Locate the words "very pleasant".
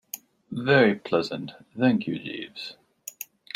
0.63-1.51